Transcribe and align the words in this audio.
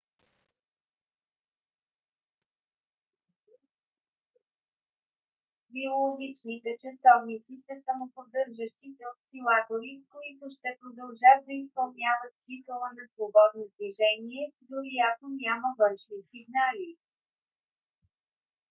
биологичните 5.73 6.71
часовници 6.83 7.53
са 7.65 7.73
самоподдържащи 7.85 8.87
се 8.97 9.03
осцилатори 9.13 9.93
които 10.13 10.43
ще 10.55 10.77
продължат 10.81 11.39
да 11.47 11.53
изпълняват 11.61 12.33
цикъла 12.45 12.87
на 12.97 13.03
свободно 13.13 13.63
движение 13.75 14.43
дори 14.71 14.95
ако 15.11 15.25
няма 15.43 15.67
външни 15.81 16.19
сигнали 16.31 16.89